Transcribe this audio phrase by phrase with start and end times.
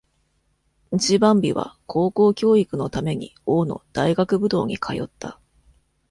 [0.95, 5.39] ンシバンビは高校教育のために王の大学武道に通った。